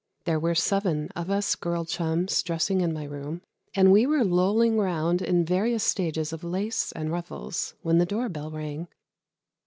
There 0.23 0.39
were 0.39 0.55
seven 0.55 1.09
of 1.15 1.29
us 1.29 1.53
girl 1.53 1.85
chums 1.85 2.41
dressing 2.41 2.81
in 2.81 2.91
my 2.91 3.03
room, 3.03 3.43
and 3.75 3.91
we 3.91 4.07
were 4.07 4.23
lolling 4.23 4.79
round 4.79 5.21
in 5.21 5.45
various 5.45 5.83
stages 5.83 6.33
of 6.33 6.43
lace 6.43 6.91
and 6.93 7.11
ruffles 7.11 7.75
when 7.83 7.99
the 7.99 8.07
door 8.07 8.27
bell 8.27 8.49
rang. 8.49 8.87